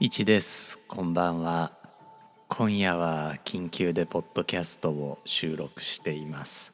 [0.00, 0.78] 一です。
[0.86, 1.72] こんばんは。
[2.46, 6.72] 今夜は緊急でポッドキャストを収録しています。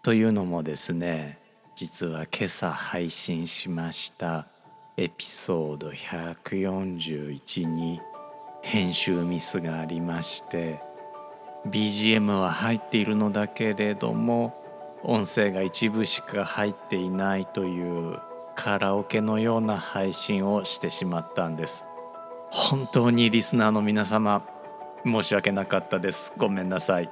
[0.00, 1.40] というのもですね
[1.74, 4.46] 実は今朝配信しました
[4.96, 8.00] エピソード141に
[8.62, 10.80] 編集ミスがありまして
[11.66, 14.54] BGM は入っているのだけれども
[15.02, 18.20] 音声が一部しか入っていないという
[18.54, 21.84] カラオケのような配信をしてしまったんです。
[22.54, 24.42] 本当にリスナーの皆様
[25.06, 27.10] 申し訳なかったですごめんなさい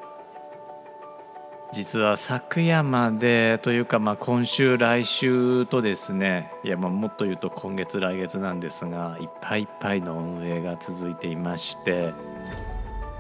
[1.72, 12.12] 実は昨夜までというかまあ今週来週とですねいやまあもっと言うと今月来月なんですがいっぱいいっぱいの運営が続いていまして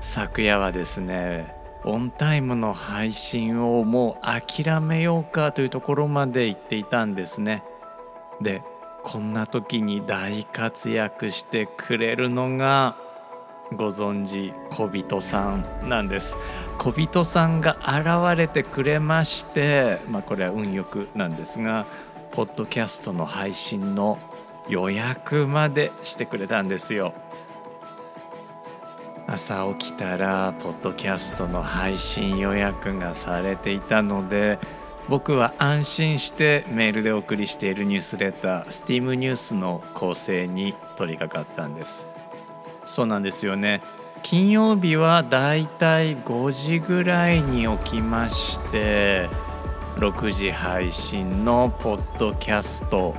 [0.00, 7.64] 昨夜はですねオンタイムの配信をもう諦めようかというところまで行っていたんですね。
[8.42, 8.62] で
[9.02, 12.96] こんな時に大活躍してくれるのが
[13.72, 16.36] ご存知小人さんなんです。
[16.78, 21.86] 小人さんが現れてくれましてまあこれは運よくなんですが
[22.32, 24.18] ポッドキャストの配信の
[24.68, 27.12] 予約までしてくれたんですよ。
[29.26, 34.58] 朝起きたらポッドキャストの配信予約がされていたので
[35.08, 42.06] 僕は安心してメールでお送りしているニュースレター STEAM ニュースの構成に取り掛かったんです。
[42.86, 43.80] そうなんですよね。
[44.22, 49.28] 金曜日はだいたい5時ぐらいに起きまして
[49.96, 53.14] 6時配信のポッドキャスト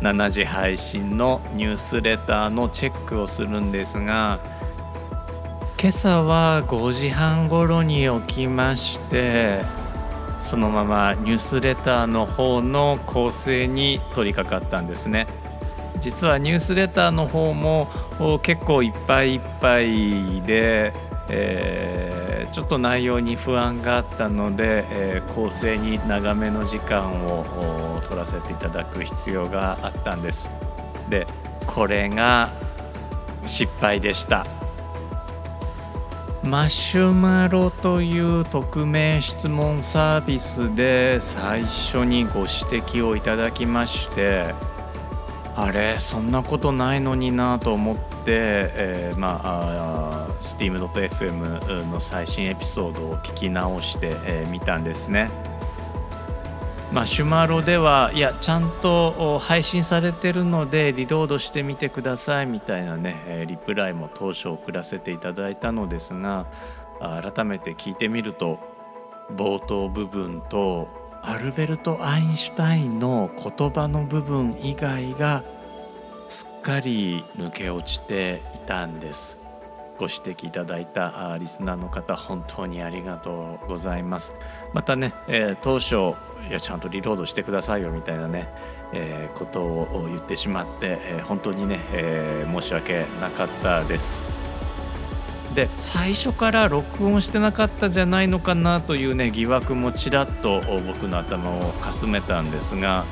[0.00, 4.40] 7時配信のニュースレターのチェックをするんですが
[5.80, 9.62] 今朝は5時半頃に起きまして
[10.40, 15.26] そのままニュースレターの方の構成に取り掛かったんですね。
[16.00, 17.88] 実はニュースレターの方も
[18.42, 20.94] 結構いっぱいいっぱいで、
[21.28, 30.50] えー、ちょっと内容に不安があったので、えー、構成に長めの時間を取らせていただく必要があったんです。
[31.10, 31.26] で
[31.66, 32.50] これが
[33.46, 34.59] 失敗でした。
[36.44, 42.50] マシュマロという匿名質問サービスで最初にご指
[42.82, 44.54] 摘をいただきまして
[45.54, 55.28] あれそんなことないのになと思って、えー、まあ steam.fm の最新エピソードを聞き直してみ、えー、たんですね。
[56.92, 66.46] マシュマロではいやちゃんと配信されてるのでリロードしてみてくださいみたいなねリプライも当初送らせていただいたのですが
[66.98, 68.58] 改めて聞いてみると
[69.32, 70.88] 冒頭部分と
[71.22, 75.44] アルベルト・アインシュタインの言葉の部分以外が
[76.28, 79.39] すっかり抜け落ちていたんです。
[80.00, 84.34] ご指摘いただいたリスナーの方本当にありがとうございます。
[84.72, 86.16] またね、えー、当初
[86.48, 88.48] いやちゃんとリロードしてくださいよみたいなね、
[88.94, 94.22] えー、ことを言ってしまって、えー、本当にね、え申し訳なかったです。
[95.54, 103.04] で最初から録音してなかったじゃないのかなというね疑惑もちらっと僕の頭をかすめたんですが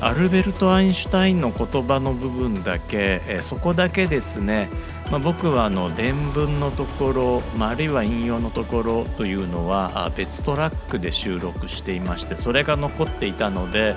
[0.00, 4.68] アルベルト・アインシュタインの言葉の部分だけ、えそこだけですね、
[5.10, 13.96] まあ、僕はあの伝文のところ、まあ、あるいは引用のところというのは別トラックで収録していましてそれが残っていたので、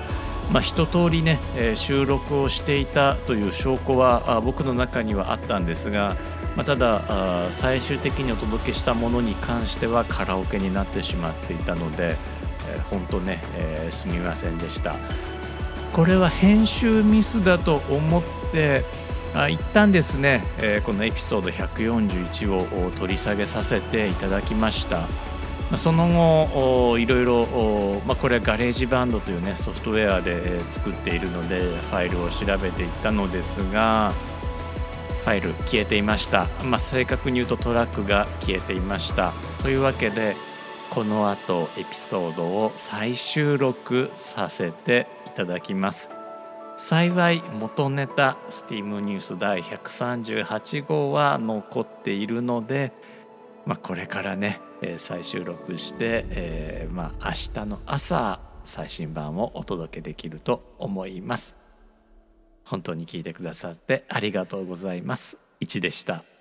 [0.52, 6.16] まあ、一通りね、え収録をしていたという証拠は僕の中にはあったんですが、
[6.56, 12.16] まあ、ただ最終的にお届けしたものに関してはカラオケになってしまっていたので、
[12.90, 14.94] 本当ね、えー、すみませんでした。
[15.92, 18.84] これは編集ミスだと思って
[19.34, 25.06] あ一旦ですね、えー、このエピソード141を取り下げさせていただきました。
[25.76, 34.12] その後いろいろ、まあ、これは GarageBand というねソフトウェアで作っているのでファイルを調べていったのですが
[35.24, 39.34] ファイル消えていました、まあ、正確に言うとトラックが消えていました。
[39.62, 40.36] というわけで
[40.88, 46.17] この後エピソードを再収録させていただきます。
[46.78, 52.92] 幸い元ネタスティームニュース第138号は残っているので、
[53.66, 61.56] まあ、これからね、え、再収録して、えー、まあ、明日の朝最新版をお届けできると思います。
[62.64, 65.36] 本当に聞いてくださってありがとうございます。
[65.60, 66.37] 1でした。